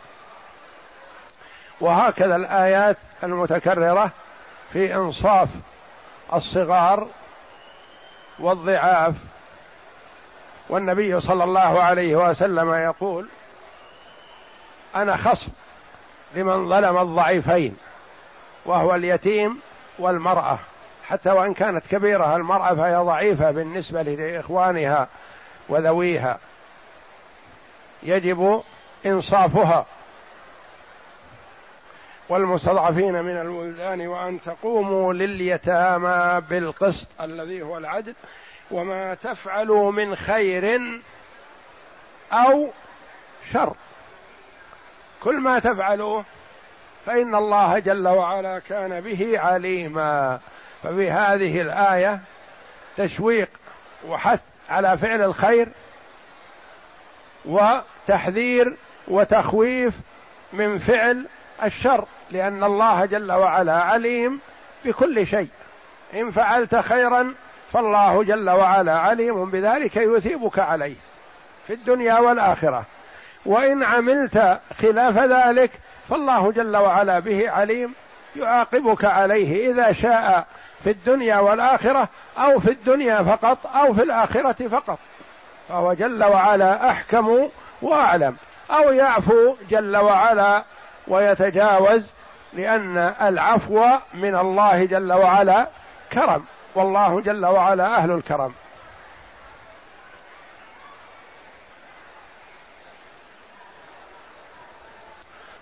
وهكذا 1.80 2.36
الآيات 2.36 2.96
المتكررة 3.22 4.10
في 4.72 4.94
إنصاف 4.94 5.48
الصغار 6.34 7.08
والضعاف. 8.38 9.14
والنبي 10.68 11.20
صلى 11.20 11.44
الله 11.44 11.82
عليه 11.82 12.16
وسلم 12.16 12.74
يقول 12.74 13.28
أنا 14.94 15.16
خصم 15.16 15.52
لمن 16.34 16.68
ظلم 16.68 16.98
الضعيفين 16.98 17.76
وهو 18.64 18.94
اليتيم 18.94 19.60
والمرأة. 19.98 20.58
حتى 21.08 21.30
وإن 21.30 21.54
كانت 21.54 21.86
كبيرة 21.86 22.36
المرأة 22.36 22.74
فهي 22.74 22.96
ضعيفة 22.96 23.50
بالنسبة 23.50 24.02
لإخوانها 24.02 25.08
وذويها. 25.68 26.38
يجب 28.02 28.62
إنصافها. 29.06 29.86
والمستضعفين 32.28 33.22
من 33.22 33.36
الولدان 33.40 34.06
وأن 34.06 34.40
تقوموا 34.40 35.12
لليتامى 35.12 36.42
بالقسط 36.50 37.08
الذي 37.20 37.62
هو 37.62 37.78
العدل 37.78 38.14
وما 38.70 39.14
تفعلوا 39.14 39.92
من 39.92 40.16
خير 40.16 40.80
أو 42.32 42.68
شر. 43.52 43.76
كل 45.22 45.36
ما 45.36 45.58
تفعلوه 45.58 46.24
فإن 47.06 47.34
الله 47.34 47.78
جل 47.78 48.08
وعلا 48.08 48.58
كان 48.58 49.00
به 49.00 49.38
عليما. 49.38 50.40
ففي 50.82 51.10
هذه 51.10 51.60
الآية 51.60 52.20
تشويق 52.96 53.48
وحث 54.06 54.40
على 54.70 54.98
فعل 54.98 55.22
الخير 55.22 55.68
وتحذير 57.44 58.76
وتخويف 59.08 59.94
من 60.52 60.78
فعل 60.78 61.26
الشر 61.62 62.04
لأن 62.30 62.64
الله 62.64 63.04
جل 63.04 63.32
وعلا 63.32 63.80
عليم 63.80 64.40
بكل 64.84 65.26
شيء. 65.26 65.48
إن 66.14 66.30
فعلت 66.30 66.76
خيرا 66.76 67.34
فالله 67.72 68.24
جل 68.24 68.50
وعلا 68.50 68.98
عليم 68.98 69.50
بذلك 69.50 69.96
يثيبك 69.96 70.58
عليه 70.58 70.96
في 71.66 71.72
الدنيا 71.72 72.18
والآخرة. 72.18 72.84
وإن 73.46 73.82
عملت 73.82 74.58
خلاف 74.80 75.18
ذلك 75.18 75.70
فالله 76.08 76.52
جل 76.52 76.76
وعلا 76.76 77.18
به 77.18 77.50
عليم 77.50 77.94
يعاقبك 78.36 79.04
عليه 79.04 79.70
إذا 79.72 79.92
شاء 79.92 80.46
في 80.84 80.90
الدنيا 80.90 81.38
والآخرة 81.38 82.08
أو 82.38 82.58
في 82.58 82.70
الدنيا 82.70 83.22
فقط 83.22 83.58
أو 83.76 83.94
في 83.94 84.02
الآخرة 84.02 84.68
فقط. 84.68 84.98
فهو 85.68 85.92
جل 85.92 86.24
وعلا 86.24 86.90
أحكم 86.90 87.48
وأعلم. 87.82 88.36
أو 88.70 88.92
يعفو 88.92 89.56
جل 89.70 89.96
وعلا 89.96 90.64
ويتجاوز 91.08 92.10
لأن 92.52 93.14
العفو 93.20 93.86
من 94.14 94.36
الله 94.36 94.84
جل 94.84 95.12
وعلا 95.12 95.66
كرم 96.12 96.44
والله 96.74 97.20
جل 97.20 97.46
وعلا 97.46 97.96
أهل 97.96 98.10
الكرم. 98.10 98.54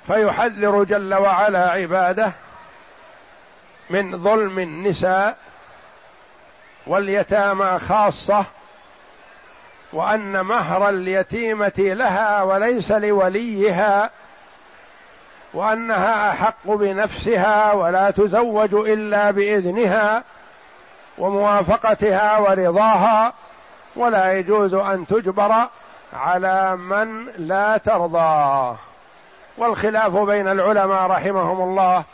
فيحذر 0.07 0.85
جل 0.85 1.15
وعلا 1.15 1.71
عباده 1.71 2.33
من 3.91 4.23
ظلم 4.23 4.59
النساء 4.59 5.37
واليتامى 6.87 7.79
خاصة 7.79 8.45
وأن 9.93 10.41
مهر 10.41 10.89
اليتيمة 10.89 11.73
لها 11.79 12.43
وليس 12.43 12.93
لوليها 12.93 14.11
وأنها 15.55 16.31
أحق 16.31 16.67
بنفسها 16.67 17.73
ولا 17.73 18.11
تزوج 18.11 18.75
إلا 18.75 19.31
بإذنها 19.31 20.25
وموافقتها 21.19 22.39
ورضاها 22.39 23.33
ولا 23.97 24.33
يجوز 24.33 24.75
أن 24.75 25.07
تجبر 25.07 25.69
على 26.13 26.77
من 26.77 27.27
لا 27.27 27.77
ترضى. 27.77 28.77
والخلاف 29.59 30.17
بين 30.17 30.49
العلماء 30.49 31.07
رحمهم 31.07 31.61
الله 31.63 32.05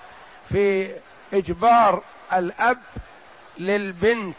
في 0.48 0.90
إجبار 1.32 2.02
الأب 2.32 2.78
للبنت 3.58 4.36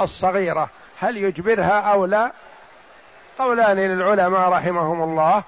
الصغيرة 0.00 0.68
هل 0.98 1.16
يجبرها 1.16 1.80
أو 1.80 2.04
لا؟ 2.04 2.32
قولان 3.38 3.76
للعلماء 3.76 4.48
رحمهم 4.48 5.02
الله. 5.02 5.42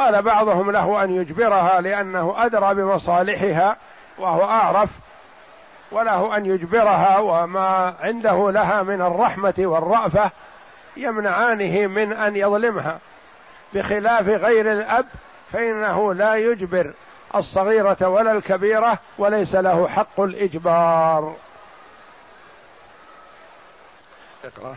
قال 0.00 0.22
بعضهم 0.22 0.70
له 0.70 1.04
أن 1.04 1.10
يجبرها 1.10 1.80
لأنه 1.80 2.34
أدرى 2.38 2.74
بمصالحها 2.74 3.76
وهو 4.18 4.44
أعرف 4.44 4.88
وله 5.92 6.36
أن 6.36 6.46
يجبرها 6.46 7.18
وما 7.18 7.94
عنده 8.00 8.50
لها 8.50 8.82
من 8.82 9.02
الرحمة 9.02 9.54
والرأفة 9.58 10.30
يمنعانه 10.96 11.86
من 11.86 12.12
أن 12.12 12.36
يظلمها. 12.36 12.98
بخلاف 13.74 14.28
غير 14.28 14.72
الأب 14.72 15.06
فإنه 15.52 16.14
لا 16.14 16.34
يجبر 16.34 16.92
الصغيرة 17.34 18.08
ولا 18.08 18.32
الكبيرة 18.32 18.98
وليس 19.18 19.54
له 19.54 19.88
حق 19.88 20.20
الإجبار. 20.20 21.34
اقرأ. 24.44 24.76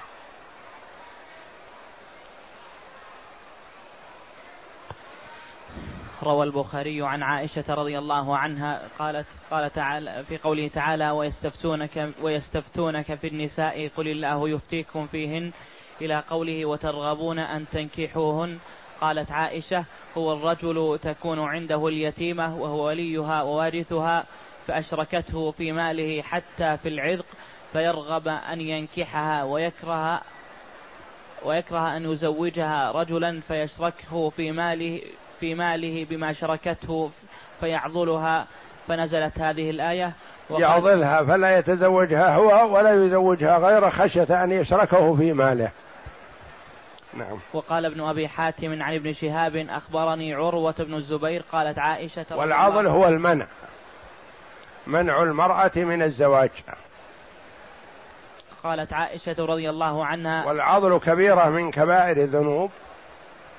روى 6.23 6.45
البخاري 6.45 7.01
عن 7.01 7.23
عائشة 7.23 7.63
رضي 7.69 7.97
الله 7.97 8.37
عنها 8.37 8.81
قالت 8.99 9.27
قال 9.51 9.73
تعالى 9.73 10.23
في 10.23 10.37
قوله 10.37 10.67
تعالى 10.67 11.11
ويستفتونك 11.11 12.09
ويستفتونك 12.21 13.15
في 13.15 13.27
النساء 13.27 13.87
قل 13.87 14.07
الله 14.07 14.49
يفتيكم 14.49 15.07
فيهن 15.07 15.51
إلى 16.01 16.23
قوله 16.29 16.65
وترغبون 16.65 17.39
أن 17.39 17.65
تنكحوهن 17.67 18.59
قالت 19.01 19.31
عائشة 19.31 19.85
هو 20.17 20.33
الرجل 20.33 20.99
تكون 21.01 21.39
عنده 21.39 21.87
اليتيمة 21.87 22.57
وهو 22.57 22.85
وليها 22.85 23.41
ووارثها 23.41 24.25
فأشركته 24.67 25.51
في 25.51 25.71
ماله 25.71 26.21
حتى 26.21 26.77
في 26.77 26.89
العذق 26.89 27.25
فيرغب 27.71 28.27
أن 28.27 28.61
ينكحها 28.61 29.43
ويكره 29.43 30.21
ويكره 31.45 31.97
أن 31.97 32.11
يزوجها 32.11 32.91
رجلا 32.91 33.39
فيشركه 33.39 34.29
في 34.29 34.51
ماله 34.51 35.01
في 35.43 35.55
ماله 35.55 36.05
بما 36.09 36.33
شركته 36.33 37.11
فيعضلها 37.59 38.47
فنزلت 38.87 39.39
هذه 39.39 39.69
الآية. 39.69 40.13
يعضلها 40.49 41.23
فلا 41.23 41.57
يتزوجها 41.57 42.35
هو 42.35 42.75
ولا 42.75 43.05
يزوجها 43.05 43.57
غير 43.57 43.89
خشية 43.89 44.43
أن 44.43 44.51
يشركه 44.51 45.15
في 45.15 45.33
ماله. 45.33 45.71
نعم. 47.13 47.39
وقال 47.53 47.85
ابن 47.85 48.01
أبي 48.01 48.27
حاتم 48.27 48.83
عن 48.83 48.95
ابن 48.95 49.13
شهاب 49.13 49.55
أخبرني 49.55 50.33
عروة 50.33 50.75
بن 50.79 50.93
الزبير 50.93 51.43
قالت 51.51 51.79
عائشة 51.79 52.25
والعضل 52.31 52.87
هو 52.87 53.07
المنع 53.07 53.47
منع 54.87 55.23
المرأة 55.23 55.71
من 55.75 56.01
الزواج. 56.01 56.51
قالت 58.63 58.93
عائشة 58.93 59.45
رضي 59.45 59.69
الله 59.69 60.05
عنها. 60.05 60.45
والعضل 60.45 60.99
كبيرة 60.99 61.49
من 61.49 61.71
كبائر 61.71 62.17
الذنوب 62.17 62.71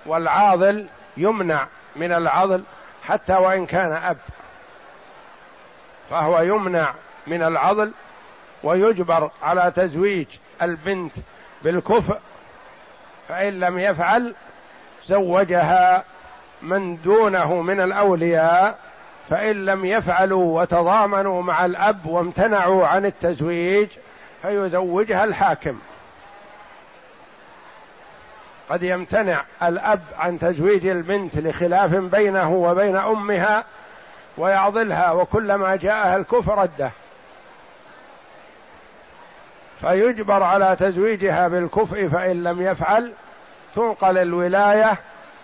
والعاضل 0.06 0.88
يمنع 1.16 1.66
من 1.96 2.12
العضل 2.12 2.64
حتى 3.04 3.32
وإن 3.32 3.66
كان 3.66 3.92
أب. 3.92 4.16
فهو 6.10 6.40
يمنع 6.40 6.94
من 7.26 7.42
العضل 7.42 7.92
ويجبر 8.62 9.30
على 9.42 9.72
تزويج 9.76 10.26
البنت 10.62 11.12
بالكفء 11.62 12.18
فإن 13.28 13.60
لم 13.60 13.78
يفعل 13.78 14.34
زوجها 15.06 16.04
من 16.62 17.02
دونه 17.02 17.62
من 17.62 17.80
الأولياء 17.80 18.78
فإن 19.30 19.64
لم 19.64 19.84
يفعلوا 19.84 20.60
وتضامنوا 20.60 21.42
مع 21.42 21.64
الأب 21.64 22.06
وامتنعوا 22.06 22.86
عن 22.86 23.06
التزويج 23.06 23.88
فيزوجها 24.42 25.24
الحاكم. 25.24 25.78
قد 28.68 28.82
يمتنع 28.82 29.44
الأب 29.62 30.00
عن 30.18 30.38
تزويج 30.38 30.86
البنت 30.86 31.38
لخلاف 31.38 31.94
بينه 31.94 32.52
وبين 32.52 32.96
أمها 32.96 33.64
ويعضلها 34.38 35.12
وكلما 35.12 35.76
جاءها 35.76 36.16
الكفر 36.16 36.58
رده. 36.58 36.90
فيجبر 39.80 40.42
على 40.42 40.76
تزويجها 40.76 41.48
بالكفء 41.48 42.08
فإن 42.08 42.42
لم 42.42 42.62
يفعل 42.62 43.12
تنقل 43.74 44.18
الولاية 44.18 44.96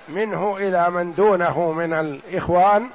منه 0.09 0.57
إلى 0.57 0.91
من 0.91 1.15
دونه 1.15 1.73
من 1.73 1.93
الإخوان 1.93 2.87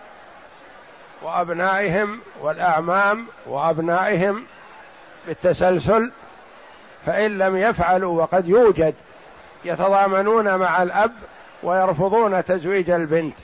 وأبنائهم 1.21 2.19
والأعمام 2.41 3.27
وأبنائهم 3.45 4.45
بالتسلسل. 5.27 6.11
فإن 7.05 7.37
لم 7.37 7.57
يفعلوا 7.57 8.21
وقد 8.21 8.47
يوجد 8.47 8.95
يتضامنون 9.65 10.55
مع 10.55 10.83
الأب 10.83 11.11
ويرفضون 11.63 12.43
تزويج 12.43 12.89
البنت 12.89 13.35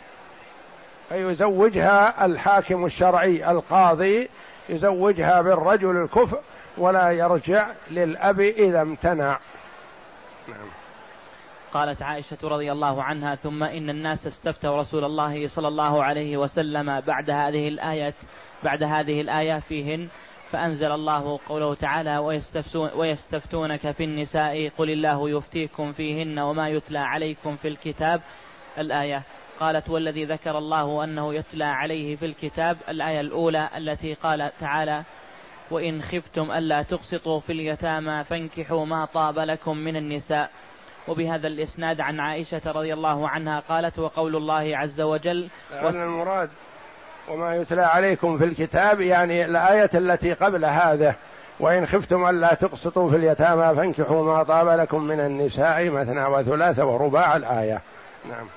فيزوجها 1.09 2.25
الحاكم 2.25 2.85
الشرعي 2.85 3.51
القاضي 3.51 4.29
يزوجها 4.69 5.41
بالرجل 5.41 5.97
الكفء 5.97 6.39
ولا 6.77 7.11
يرجع 7.11 7.67
للأب 7.91 8.39
إذا 8.39 8.81
امتنع 8.81 9.39
نعم. 10.47 10.67
قالت 11.73 12.01
عائشة 12.01 12.37
رضي 12.43 12.71
الله 12.71 13.03
عنها 13.03 13.35
ثم 13.35 13.63
إن 13.63 13.89
الناس 13.89 14.27
استفتوا 14.27 14.77
رسول 14.77 15.03
الله 15.03 15.47
صلى 15.47 15.67
الله 15.67 16.03
عليه 16.03 16.37
وسلم 16.37 16.99
بعد 17.01 17.29
هذه 17.29 17.67
الآية 17.67 18.13
بعد 18.63 18.83
هذه 18.83 19.21
الآية 19.21 19.59
فيهن 19.59 20.07
فأنزل 20.51 20.91
الله 20.91 21.39
قوله 21.47 21.75
تعالى 21.75 22.17
ويستفتونك 22.95 23.91
في 23.91 24.03
النساء 24.03 24.69
قل 24.77 24.89
الله 24.89 25.29
يفتيكم 25.29 25.91
فيهن 25.91 26.39
وما 26.39 26.69
يتلى 26.69 26.99
عليكم 26.99 27.55
في 27.55 27.67
الكتاب. 27.67 28.21
الآية 28.77 29.23
قالت 29.59 29.89
والذي 29.89 30.25
ذكر 30.25 30.57
الله 30.57 31.03
أنه 31.03 31.33
يتلى 31.33 31.65
عليه 31.65 32.15
في 32.15 32.25
الكتاب. 32.25 32.77
الآية 32.89 33.19
الأولى 33.19 33.69
التي 33.77 34.13
قال 34.13 34.51
تعالى 34.59 35.03
وإن 35.71 36.01
خفتم 36.01 36.51
ألا 36.51 36.81
تقسطوا 36.81 37.39
في 37.39 37.51
اليتامى 37.51 38.23
فانكحوا 38.23 38.85
ما 38.85 39.05
طاب 39.05 39.39
لكم 39.39 39.77
من 39.77 39.95
النساء. 39.95 40.49
وبهذا 41.07 41.47
الإسناد 41.47 42.01
عن 42.01 42.19
عائشة 42.19 42.61
رضي 42.65 42.93
الله 42.93 43.29
عنها 43.29 43.59
قالت 43.59 43.99
وقول 43.99 44.35
الله 44.35 44.77
عز 44.77 45.01
وجل 45.01 45.49
لعل 45.71 45.95
المراد 45.95 46.49
وما 47.29 47.55
يتلى 47.55 47.81
عليكم 47.81 48.37
في 48.37 48.43
الكتاب 48.43 49.01
يعني 49.01 49.45
الآية 49.45 49.89
التي 49.93 50.33
قبل 50.33 50.65
هذا 50.65 51.15
وإن 51.59 51.85
خفتم 51.85 52.29
ألا 52.29 52.53
تقسطوا 52.53 53.09
في 53.09 53.15
اليتامى 53.15 53.75
فانكحوا 53.75 54.23
ما 54.23 54.43
طاب 54.43 54.67
لكم 54.67 55.03
من 55.03 55.19
النساء 55.19 55.89
مثنى 55.89 56.25
وثلاث 56.25 56.79
ورباع 56.79 57.35
الآية. 57.35 57.81
نعم. 58.29 58.47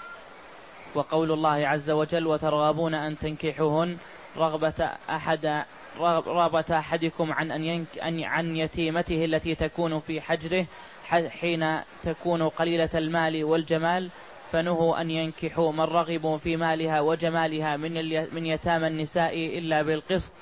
وقول 0.95 1.33
الله 1.33 1.69
عز 1.69 1.91
وجل 1.91 2.27
وترغبون 2.27 2.95
أن 2.95 3.19
تنكحوهن 3.19 3.97
رغبة 4.37 4.91
أحد 5.11 5.65
رغبة 6.01 6.79
أحدكم 6.79 7.33
عن 7.33 7.51
أن, 7.51 7.65
ينك 7.65 7.99
أن 7.99 8.25
عن 8.25 8.57
يتيمته 8.57 9.25
التي 9.25 9.55
تكون 9.55 10.01
في 10.01 10.21
حجره 10.21 10.67
حين 11.11 11.81
تكون 12.03 12.49
قليلة 12.49 12.91
المال 12.95 13.45
والجمال 13.45 14.11
فنهوا 14.51 15.01
أن 15.01 15.11
ينكحوا 15.11 15.73
من 15.73 15.81
رغبوا 15.81 16.39
في 16.39 16.57
مالها 16.57 17.01
وجمالها 17.01 17.77
من 17.77 17.95
من 18.35 18.47
يتامى 18.47 18.87
النساء 18.87 19.59
إلا 19.59 19.83
بالقسط 19.83 20.33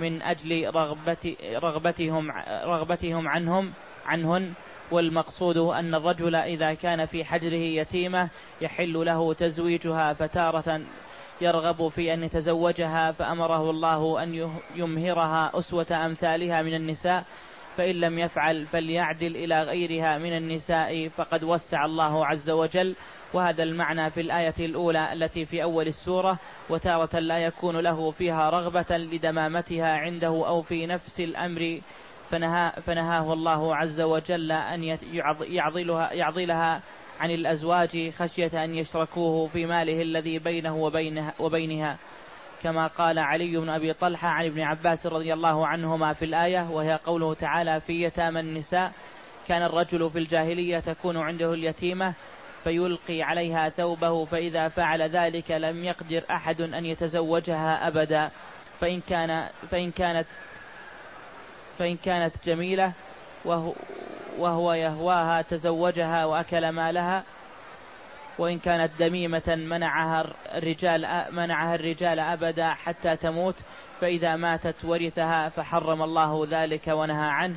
من 0.00 0.22
أجل 0.22 0.70
رغبة 0.74 1.36
رغبتهم 1.62 2.30
رغبتهم 2.64 3.28
عنهم 3.28 3.72
عنهن. 4.06 4.52
والمقصود 4.90 5.56
أن 5.56 5.94
الرجل 5.94 6.34
إذا 6.34 6.74
كان 6.74 7.06
في 7.06 7.24
حجره 7.24 7.80
يتيمة 7.80 8.30
يحل 8.60 8.92
له 8.92 9.34
تزويجها 9.34 10.12
فتارة 10.12 10.80
يرغب 11.40 11.88
في 11.88 12.14
أن 12.14 12.22
يتزوجها 12.22 13.12
فأمره 13.12 13.70
الله 13.70 14.22
أن 14.22 14.50
يمهرها 14.74 15.50
أسوة 15.54 15.86
أمثالها 16.06 16.62
من 16.62 16.74
النساء. 16.74 17.24
فإن 17.76 17.94
لم 17.94 18.18
يفعل 18.18 18.66
فليعدل 18.66 19.36
إلى 19.36 19.62
غيرها 19.62 20.18
من 20.18 20.36
النساء. 20.36 21.08
فقد 21.08 21.44
وسع 21.44 21.84
الله 21.84 22.26
عز 22.26 22.50
وجل 22.50 22.96
وهذا 23.34 23.62
المعنى 23.62 24.10
في 24.10 24.20
الآية 24.20 24.54
الأولى 24.58 25.12
التي 25.12 25.44
في 25.44 25.62
أول 25.62 25.86
السورة 25.86 26.38
وتارة 26.70 27.18
لا 27.18 27.38
يكون 27.38 27.76
له 27.76 28.10
فيها 28.10 28.50
رغبة 28.50 28.96
لدمامتها 28.96 29.88
عنده 29.88 30.28
أو 30.28 30.62
في 30.62 30.86
نفس 30.86 31.20
الأمر. 31.20 31.80
فنهى 32.30 32.72
فنهاه 32.82 33.32
الله 33.32 33.76
عز 33.76 34.00
وجل 34.00 34.52
أن 34.52 34.98
يعضلها, 35.42 36.12
يعضلها 36.12 36.82
عن 37.20 37.30
الأزواج 37.30 38.10
خشية 38.10 38.64
أن 38.64 38.74
يشركوه 38.74 39.46
في 39.46 39.66
ماله 39.66 40.02
الذي 40.02 40.38
بينه 40.38 40.76
وبينها, 40.76 41.34
وبينها. 41.38 41.98
كما 42.62 42.86
قال 42.86 43.18
علي 43.18 43.56
بن 43.56 43.68
أبي 43.68 43.92
طلحة 43.92 44.28
عن 44.28 44.44
ابن 44.44 44.60
عباس 44.60 45.06
رضي 45.06 45.32
الله 45.32 45.66
عنهما 45.66 46.12
في 46.12 46.24
الآية 46.24 46.70
وهي 46.70 46.98
قوله 47.04 47.34
تعالى 47.34 47.80
في 47.80 48.02
يتامى 48.02 48.40
النساء 48.40 48.92
كان 49.48 49.62
الرجل 49.62 50.10
في 50.10 50.18
الجاهلية 50.18 50.78
تكون 50.78 51.16
عنده 51.16 51.54
اليتيمة 51.54 52.14
فيلقي 52.68 53.22
عليها 53.22 53.68
ثوبه 53.68 54.24
فإذا 54.24 54.68
فعل 54.68 55.02
ذلك 55.02 55.50
لم 55.50 55.84
يقدر 55.84 56.24
أحد 56.30 56.60
أن 56.60 56.84
يتزوجها 56.84 57.88
أبدا. 57.88 58.30
فإن 58.80 59.00
كان 59.00 59.48
فإن 59.70 59.90
كانت 59.90 60.26
فإن 61.78 61.96
كانت 61.96 62.34
جميلة 62.44 62.92
وهو, 63.44 63.72
وهو 64.38 64.72
يهواها 64.72 65.42
تزوجها 65.42 66.24
وأكل 66.24 66.68
مالها. 66.68 67.24
وإن 68.38 68.58
كانت 68.58 68.90
دميمة 68.98 69.56
منعها 69.56 70.24
الرجال 70.54 71.24
منعها 71.30 71.74
الرجال 71.74 72.18
أبدا 72.20 72.68
حتى 72.68 73.16
تموت. 73.16 73.56
فإذا 74.00 74.36
ماتت 74.36 74.84
ورثها 74.84 75.48
فحرم 75.48 76.02
الله 76.02 76.46
ذلك 76.50 76.88
ونهى 76.88 77.30
عنه. 77.30 77.56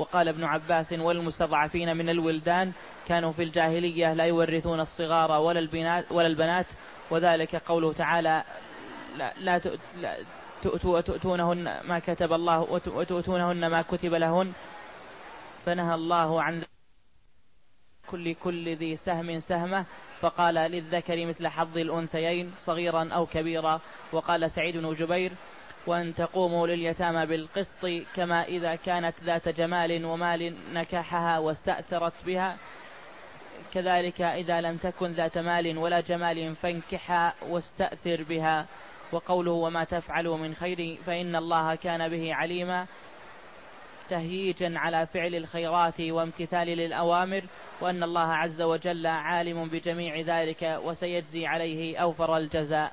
وقال 0.00 0.28
ابن 0.28 0.44
عباس 0.44 0.92
والمستضعفين 0.92 1.96
من 1.96 2.08
الولدان 2.08 2.72
كانوا 3.06 3.32
في 3.32 3.42
الجاهلية 3.42 4.12
لا 4.14 4.24
يورثون 4.24 4.80
الصغار 4.80 5.30
ولا 5.30 5.58
البنات 5.58 6.12
ولا 6.12 6.26
البنات 6.26 6.66
وذلك 7.10 7.56
قوله 7.56 7.92
تعالى 7.92 8.44
لا, 9.16 9.32
لا, 9.38 9.58
تؤتونهن 11.02 11.80
ما 11.84 11.98
كتب 11.98 12.32
الله 12.32 12.60
وتؤتونهن 12.70 13.66
ما 13.66 13.82
كتب 13.82 14.14
لهن 14.14 14.52
فنهى 15.66 15.94
الله 15.94 16.42
عن 16.42 16.62
كل 18.10 18.34
كل 18.34 18.76
ذي 18.76 18.96
سهم 18.96 19.40
سهمة 19.40 19.86
فقال 20.20 20.54
للذكر 20.54 21.26
مثل 21.26 21.48
حظ 21.48 21.78
الأنثيين 21.78 22.52
صغيرا 22.58 23.08
أو 23.12 23.26
كبيرا 23.26 23.80
وقال 24.12 24.50
سعيد 24.50 24.76
بن 24.76 24.94
جبير 24.94 25.32
وأن 25.86 26.14
تقوموا 26.14 26.66
لليتامى 26.66 27.26
بالقسط 27.26 27.86
كما 28.16 28.44
إذا 28.44 28.74
كانت 28.74 29.14
ذات 29.24 29.48
جمال 29.48 30.04
ومال 30.04 30.54
نكحها 30.72 31.38
واستأثرت 31.38 32.24
بها. 32.26 32.56
كذلك 33.74 34.20
إذا 34.20 34.60
لم 34.60 34.76
تكن 34.76 35.12
ذات 35.12 35.38
مال 35.38 35.78
ولا 35.78 36.00
جمال 36.00 36.54
فانكحها 36.56 37.34
واستأثر 37.48 38.22
بها. 38.22 38.66
وقوله 39.12 39.50
وما 39.50 39.84
تفعلوا 39.84 40.36
من 40.36 40.54
خير 40.54 40.98
فإن 41.06 41.36
الله 41.36 41.74
كان 41.74 42.08
به 42.08 42.34
عليما. 42.34 42.86
تهييجا 44.08 44.78
على 44.78 45.06
فعل 45.06 45.34
الخيرات 45.34 46.00
وامتثال 46.00 46.66
للأوامر 46.66 47.44
وأن 47.80 48.02
الله 48.02 48.32
عز 48.32 48.62
وجل 48.62 49.06
عالم 49.06 49.68
بجميع 49.68 50.20
ذلك 50.20 50.78
وسيجزي 50.84 51.46
عليه 51.46 51.98
أوفر 51.98 52.36
الجزاء. 52.36 52.92